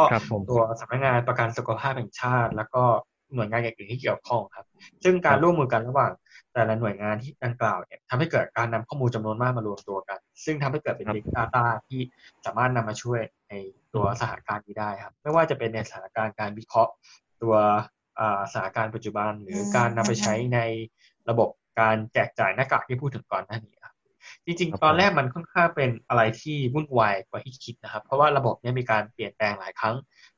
[0.51, 2.83] ตัวสำนักงานประกันสุขภาพแห่งชาติ แล้วก็
[3.35, 4.67] หน่วยงานอื่นที่เกี่ยวข้องครับ
[5.05, 6.13] ซึ่งการร่วมมือกันระหว่าง
[6.55, 12.01] แต่ละหน่วยงานที่ดังกล่าวเนี่ยทำให้เกิดการนำข้อมูลจำนวนมากมารวมตัวกัน ซึ่งทำให้เกิดเป็น Big Data ที่
[12.47, 13.21] สามารถนำมาช่วย
[13.51, 13.55] ใน
[13.95, 16.93] ตัวสถานการณ์นี้ได้ครับ ไม่ว่าจะเป็นในสถานการณ์การวิเคราะห์
[17.43, 17.55] ตัว
[18.53, 20.59] สถานการณ์ปัจจุบัน หรือการนำไปใช้ใน
[21.31, 21.49] ระบบ
[21.81, 23.95] การแจกจ่ายหน้ากากที่พูดถึงก่อนหน้านี้ครับ
[24.45, 29.95] จริงๆ ตอนแรกมันค่อนข้างเป็นอะไรที่วุ่นวายกว่าที่คิดนะครับ เพราะว่าระบบนี้มีการเปลี่ยนแปลงหลายครั้ง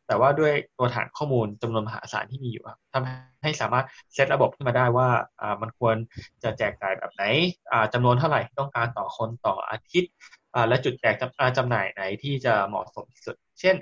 [0.06, 5.08] แต่ว่าด้วยตัวฐานข้อมูลจำนวนมหาศาลที่มีอยู่ครับทำให้สามารถเซตระบบขึ้นมาได้ว่า
[5.40, 5.96] อ่ามันควร
[6.42, 7.22] จะแจกจ่ายแบบไหน
[7.72, 13.74] อ่าจำนวนเท่าไหร่ต้องการต่อคนต่ออาทิตย์อ่า และจุดแจกจำจำหน่ายไหนที่จะเหมาะสมที่สุด เช่น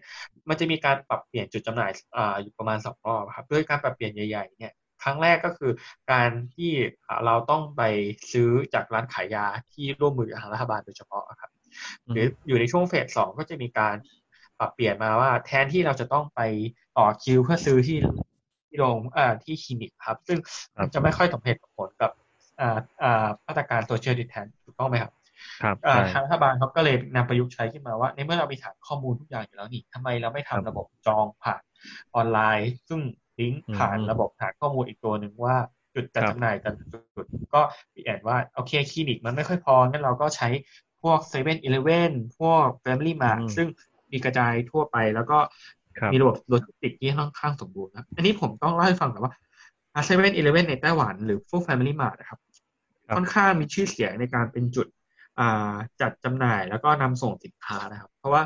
[0.48, 5.72] มันจะมีการปรับเปลี่ยนจุดจำหน่ายอ่าอยู่ประมาณสองรอบครับด้วยการปรับเปลี่ยนใหญ่ๆเนี่ยครั้งแรกก็คือ
[6.12, 6.72] การที่
[7.26, 7.82] เราต้องไป
[8.32, 11.50] ซื้อจากร้านขายยาที่ร่วมมือกับทางรัฐบาลโดยเฉพาะครับ
[12.10, 13.96] หรืออยู่ในช่วงเฟสสองก็จะมีการ
[14.58, 16.40] ปรับเปลี่ยนมาว่าแทนที่เราจะต้องไป
[16.98, 17.98] ต่อคิวเพื่อซื้อที่
[18.68, 20.38] ที่โรงอ่าที่คลินิกครับ ซึ่ง
[20.76, 22.10] มันจะไม่ค่อยสมเหตุผลกับ
[22.60, 25.19] อ่าอ่ามาตรการโซเชียลดิแทนถูกต้องไหมครับครับ
[26.12, 31.62] ทางรัฐบาลเขาก็เลยนำประยุกต์ใช้ขึ้นมาว่า ในเมื่อเรามีฐานข้อมูลทุกอย่างอยู่แล้วนี่ทำไมเราไม่ทำระบบจองผ่าน
[32.14, 33.00] ออนไลน์ ซึ่ง
[33.40, 35.56] ลิงก์ผ่านระบบฐานข้อมูลอีกตัวหนึ่งว่า
[35.94, 36.72] จุดจัดจำหน่ายกัน
[37.16, 37.60] จุดก็
[37.94, 40.48] มี add ว่าโอเคคลินิกมันไม่ค่อยพองั้นเราก็ใช้
[41.02, 43.68] พวกเซเว่นอีเลฟเว่นพวกแฟมิลี่มาร์ทซึ่ง
[44.12, 45.38] มีกระจายทั่วไปแล้วก็
[46.12, 49.32] มีระบบโลจิสติกที่ค่อนข้างสมบูรณ์นะอันนี้ผมต้องเล่าให้ฟังแต่ว่า
[50.06, 52.40] เซเว่นอีเลฟเว่นในไต้หวันหรือพวกแฟมิลี่มาร์ทนะครับ
[53.14, 54.86] ค่อนข้างมีชื่อเสียงในการเป็นจุด
[56.00, 58.42] จัดจำหน่ายแล้วก็นำส่งสินค้านะครับ เพราะว่า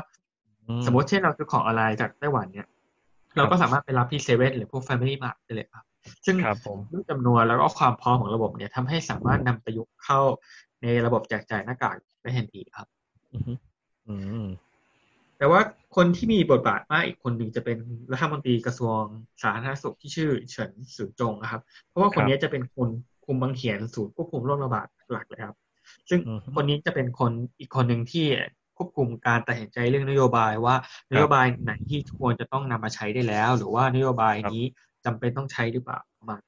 [0.85, 2.67] สมมติเช่นเราซื้อของออนไลน์จากไต้หวันเนี่ย
[3.37, 5.85] เราก็สามารถไปรับที่เซเว่นหรือพวกแฟมิลี่มาร์ทได้เลยครับ
[6.25, 6.35] ซึ่ง
[6.91, 10.19] ด้วยจำนวนแล้วก็ความพร้อมของระบบเนี่ยทำให้สามารถนำประยุกต์เข้า
[10.81, 12.87] ในระบบแจกจ่ายหน้ากากได้ทันทีครับ
[13.33, 13.57] อืม
[14.07, 14.45] อืม
[15.37, 15.61] แต่ว่า
[15.95, 17.77] คนที่มีบทบาทมากอีกคนหนึ่งจะเป็น
[18.11, 18.99] รัฐมนตรีกระทรวง
[19.43, 22.89] สาธารณสุขที่ชื่อเฉินสือจงนะครับ เพราะว่าคนนี้จะเป็นคน
[23.25, 25.55] คุมบังเขียนศูนย์ควบคุมโรคระบาดหลักเลยครับ
[26.09, 26.19] ซึ่ง
[26.55, 28.25] คนนี้จะเป็นคนอีกคนหนึ่งที่
[28.77, 30.75] ควบคุมการตัดสินใจเรื่องนโยบายว่า
[31.11, 34.63] นโยบายไหนที่ควรจะต้องนำมาใช้ได้แล้ว หรือว่านโยบายนี้
[35.05, 36.41] จำเป็นต้องใช้หรือเปล่าประมาณ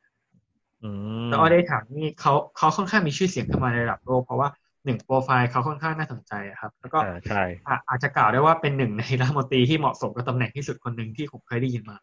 [0.81, 4.49] อืมแล้วออได้ถามนี่เขาเขาค่อนข้างมีชื่อเสียงขึ้นมาในระดับโลกเพราะว่า
[4.86, 11.97] หนึ่งโปรไฟล์เขาค่อนข้างน่าสนใจอะครับ แล้วก็อ่าใช่อะอาจจะกล่าวได้ว่าเป็นหนึ่งในรัฐมนตรีที่เหมาะสมกับตำแหน่งที่สุดคนหนึ่งที่ผมเคยได้ยินมา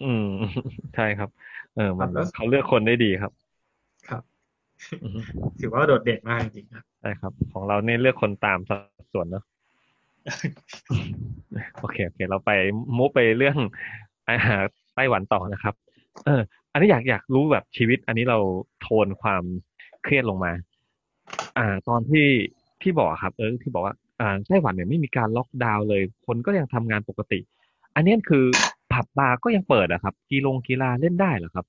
[0.00, 0.24] อืม
[0.94, 1.30] ใช่ครับ
[1.74, 3.41] เออมันครับแล้วเขาเลือกคนได้ดีครับครับอืม
[5.60, 8.80] ถือว่าโดดเด่นมากจริงๆครับใช่ครับ ของเราเนี่ยเลือกคนตามสัด
[9.12, 9.44] ส่วนเนอะ
[11.78, 12.50] โอเคโอเค เราไป
[12.96, 13.56] มุไปเรื่อง
[14.28, 14.62] อาหาร
[14.94, 15.74] ไต้หวันต่อนะครับ
[16.26, 16.42] เออ
[16.72, 18.38] อันนี้อยากอยากรู้แบบชีวิต อันนี้เรา
[18.82, 19.42] โทนความ
[20.02, 20.52] เครียดลงมา
[21.58, 22.26] อ่า ตอนที่
[22.82, 27.40] ที่บอกครับ เออ ที่บอกว่าอ่าไต้หวันเนี่ยไม่มีการล็อกดาวน์เลย คนก็ยังทำงานปกติ
[27.94, 28.44] อันนี้คือ
[28.92, 31.66] ผับบาร์ก็ยังเปิดอะครับ กีฬงกีฬาเล่นได้เหรอครับ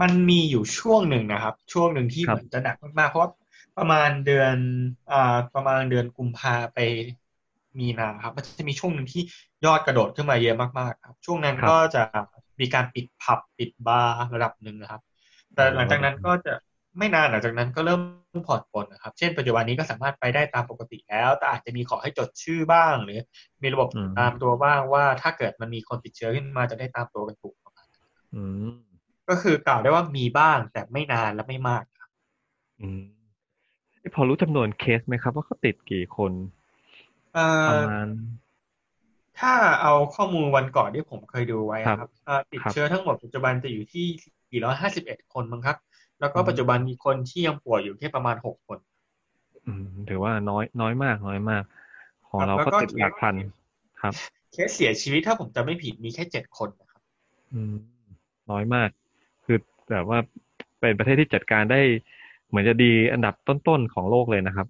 [0.00, 3.30] มันมีอยู่ช่วงหนึ่งนะครับ ช่วงหนึ่งที่ครับเหมือนจะหนักมากๆเพราะว่า
[3.78, 4.56] ประมาณเดือน
[5.12, 6.78] อ่าประมาณเดือนกุมภาไป
[7.78, 9.22] มีนาครับ มันจะมีช่วงหนึ่งที่
[9.64, 12.02] ยอดกระโดดขึ้นมาเยอะมากๆครับ ช่วงนั้นครับก็จะ
[12.60, 15.02] มีการปิดผับปิดบาร์ระดับหนึ่งนะครับ
[15.54, 16.54] แต่หลังจากนั้นก็จะ
[16.98, 18.00] ไม่นานหลังจากนั้นก็เริ่ม
[18.46, 23.20] ผ่อนปลนนะครับ เช่นปัจจุบันนี้ก็สามารถไปได้ตามปกติแล้ว แต่อาจจะมีขอให้จดชื่อบ้าง หรือ
[23.62, 28.02] มีระบบอืมตามตัวบ้างว่าถ้าเกิดมันมีคนติดเชื้อขึ้นมาจะได้ตามตัวกันถูกประมาณนั้น
[28.34, 28.85] อืม
[29.28, 32.10] ก็คือกล่าวได้ว่ามีบ้างแต่ไม่นานและไม่มากครับ
[32.80, 33.02] อืม
[34.14, 36.32] พอรู้จำนวนเคสไหมครับ ว่าเขาติดกี่คน
[37.34, 38.08] เอ่ประอมาณ
[39.38, 45.76] ถ้าเอาข้อมูลวันก่อนที่ผมเคยดูไว้ครับครับเอ่อติดครับเชื้อทั้งหมดปัจจุบันจะอยู่ที่ 451 คนมั้งครับ
[46.20, 48.78] แล้วก็อืมปัจจุบันมีคนที่ยังป่วยอยู่แค่ประมาณ 6 คน
[49.66, 51.64] อืม ถือว่าน้อยน้อยมากน้อยมาก
[52.28, 53.34] ของครับเราแล้วก็ก็ติดหลักพัน
[54.00, 54.12] ครับ
[54.52, 57.00] เคสเสียชีวิตถ้าผมจำไม่ผิดมีแค่ 7 คนนะครับ
[57.52, 57.74] อืม
[58.50, 59.05] น้อยมากคือ
[59.90, 60.18] แบบว่า
[60.80, 61.80] เป็นประเทศที่จัดการได้
[62.48, 64.66] เหมือนจะดีอันดับต้นๆของโลกเลยนะครับ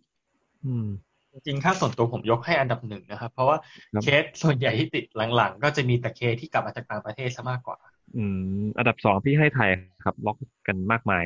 [0.66, 0.86] อืม
[1.32, 3.56] จริงๆถ้าส่วนตัวผมยกให้อันดับหนึ่งนะครับ เพราะว่า
[3.94, 5.04] ครับเคสส่วนใหญ่ที่ติด
[5.36, 7.78] หลังๆ ก็จะมีแต่เคสที่กลับมาจากต่างประเทศซะมากกว่า
[8.16, 8.24] อื
[8.60, 9.70] ม อันดับสองพี่ให้ไทย
[10.04, 11.24] ครับ ล็อกกันมากมาย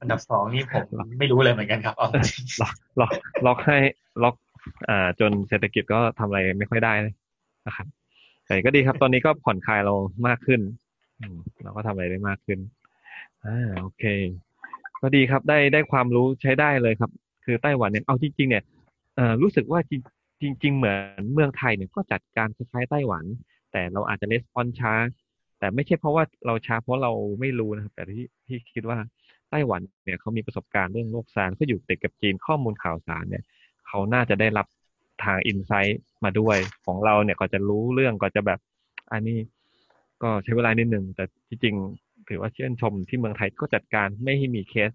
[0.00, 0.86] อันดับสองนี่ผม
[1.18, 3.12] ไม่รู้เลยเหมือนกันครับเอาจริงล็อกล็อก
[3.46, 3.78] ล็อกให้
[4.22, 4.34] ล็อก
[4.88, 6.92] อ่าจนเศรษฐกิจก็ทำอะไรไม่ค่อยได้
[7.66, 7.86] นะครับ
[8.46, 9.94] แต่ก็ดีครับ ตอนนี้ก็ผ่อนคลายเรา
[10.26, 10.83] มากขึ้นอืม
[11.62, 12.58] เราก็ทำอะไรได้มากขึ้น
[13.46, 14.04] อ่าโอเค
[15.00, 17.10] ก็ดีครับได้ได้ความรู้ใช้ได้เลยครับ
[17.44, 18.64] คือไต้หวันเนี่ยเอาจริง ๆ เนี่ย
[19.16, 23.24] เอ่อรู้สึกว่าจริงจริง ๆ เหมือนเมืองไทยเนี่ยก็จัดการคล้ายๆไต้หวัน
[23.72, 24.92] แต่เราอาจจะレスปอนช้า
[25.58, 28.98] แต่ไม่ใช่เพราะว่าเราช้าเพราะเราไม่รู้นะครับ แต่ที่ที่คิดว่า
[29.50, 33.42] ไต้หวันเนี่ยเขามีประสบการณ์เรื่องโลกซานก็อยู่ติดกับจีนข้อมูลข่าวสารเนี่ย
[33.86, 34.66] เขาน่าจะได้รับ
[35.24, 38.60] ทางอินไซต์มาด้วยของเราเนี่ยก็จะรู้เรื่องก็จะแบบ
[39.12, 39.38] อันนี้
[40.22, 41.74] ก็ใช้เวลานิดหนึ่งแต่ที่จริง
[42.28, 44.90] ถือว่าเชื่นชมที่เมืองไทยก็จัดการไม่ให้มีเคส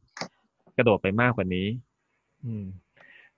[0.77, 1.67] กระโดดไปมากกว่านี้
[2.45, 2.63] อืม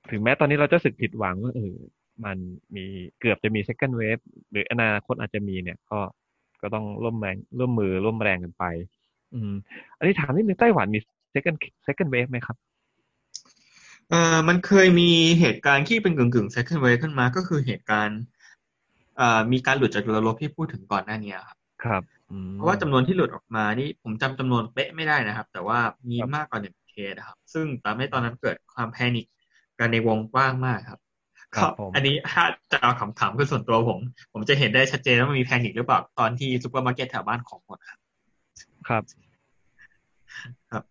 [0.09, 1.75] ถึงแม้ตอนนี้เราจะสึกผิดหวังว่าเออ
[2.25, 2.37] มัน
[2.75, 2.85] มี
[3.19, 5.99] เกือบจะมี second wave หรืออนาคตอาจจะมีเนี่ย ก็
[6.61, 8.63] ก็ต้องร่วมแรงร่วมมือร่วมแรงกันไป
[9.33, 9.53] อืม
[9.97, 10.99] อันนี้ถามนิดนึงไต้หวันมี
[11.33, 12.57] second second wave ไหมครับ
[14.09, 18.19] เอ่อมันเคยมีเหตุการณ์ที่เป็นกึ่งกึ่ง second wave ขึ้นมาก็คือเหตุการณ์
[19.17, 29.25] เอ่อมีการหลุดจากเรือรบที่พูดถึงก่อนหน้านี้ครับ ครับอืมเพราะว่าจำนวนที่หลุดออกมานี่ผมจำจำนวนเป๊ะไม่ได้นะครับ แต่ว่ามีครับมากกว่าหนึ่งเคสนะครับ ซึ่งทำให้ตอนนั้นเกิดความ panic
[29.79, 30.99] กันในวงกว้างมากครับ
[31.55, 33.99] ครับก็ผมอันนี้ถ้าจะเอาขำๆคือส่วนตัวผม
[34.33, 37.99] ผมจะเห็นได้ชัดเจนว่ามันมี panic หรือเปล่าตอนที่ซูเปอร์มาร์เก็ตแถวบ้านของหมดครับ
[38.87, 40.83] ครับ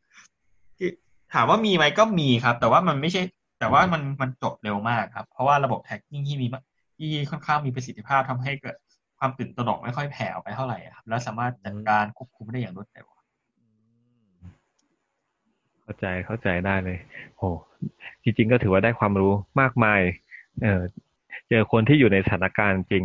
[0.79, 0.91] คือ
[1.35, 3.23] ถามว่ามีไหมก็มีครับ แต่ว่ามันไม่ใช่
[3.61, 6.61] แต่ว่ามันมันจบเร็วมากครับ เพราะว่าระบบแท็กกิ้งที่มีมา
[6.99, 8.77] ที่ค่อนข้างมีประสิทธิภาพทำให้เกิด
[9.21, 13.07] ความตื่นตระหนกไม่ค่อยแผ่ออกไปเท่าไหร่อะครับแล้วสามารถจัดการควบคุมได้อย่างรวดเร็ว
[15.83, 16.99] เข้าใจเข้าใจได้เลย
[17.37, 17.49] โอ้
[18.23, 20.01] จริง ๆ ก็ถือว่าได้ความรู้มากมาย
[20.63, 20.83] เออ
[21.49, 23.05] เจอคนที่อยู่ในสถานการณ์จริง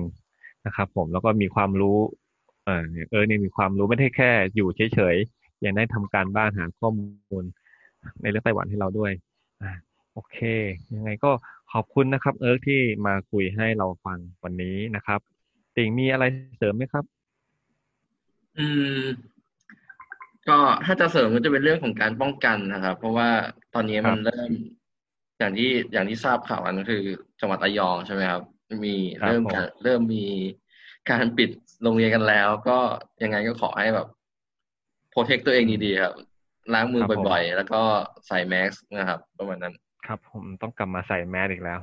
[0.65, 1.97] นะครับผมแล้วก็มีความรู้
[2.65, 7.43] เออเออเนี่ยมีความรู้ไม่ได้แค่ อยู่เฉยๆยังได้ทำการบ้านหาข้อมูล
[8.21, 9.12] ในเรื่องไต้หวันให้เราด้วย
[9.62, 9.71] อ่า
[10.13, 10.38] โอเค
[10.95, 11.32] ยังไงก็
[11.71, 15.19] ขอบคุณนะครับ เอิร์กที่มาคุยให้เราฟังวันนี้นะครับ
[15.78, 16.24] ติ่งมีอะไร
[16.58, 17.06] เสริมไหมครับ
[18.58, 18.68] อื
[19.00, 19.04] ม
[20.48, 23.30] ก็ถ้าจะเสริมก็จะเป็นเรื่องของการป้องกันนะครับ เพราะว่า
[23.74, 24.52] ตอนนี้มันครับเริ่ม
[25.40, 27.04] อย่างที่อย่างที่ทราบข่าวกันก็คือ
[27.40, 28.42] จังหวัดระยองใช่ไหมครับ
[28.86, 30.26] มีครับเริ่มผมการเริ่มมี
[31.12, 31.50] การปิด
[31.84, 32.78] โรงเรียนกันแล้ว ก็
[33.24, 34.08] ยังไงก็ขอให้แบบ
[35.10, 36.14] โปรเทคตัวเองดีๆครับ
[36.74, 37.82] ล้างมือบ่อยๆ แล้วก็
[38.28, 39.74] ใส่แมสนะครับประมาณนั้น
[40.08, 41.80] ครับ ผมต้องกลับมาใส่แมสอีกแล้ว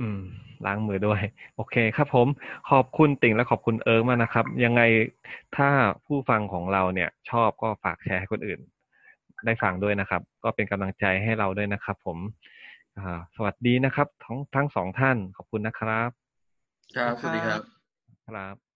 [0.00, 0.20] อืม
[0.66, 1.20] ล้างมือด้วย
[1.56, 2.26] โอเคครับผม
[2.70, 4.82] ขอบคุณติ่งและขอบคุณเอิร์กมากนะครับ ยังไง
[5.56, 5.68] ถ้า
[6.06, 8.60] ผู้ฟังของเราเนี่ย ชอบก็ฝากแชร์ให้คนอื่น
[9.46, 12.18] ได้ฟังด้วยนะครับ ก็เป็นกำลังใจให้เราด้วยนะครับ ผม
[12.98, 16.10] อ่าสวัสดีนะครับ ทั้งทั้งสองท่านขอบคุณนะครับ
[16.96, 17.60] ครับ สวัสดีครับ
[18.28, 18.69] ครับ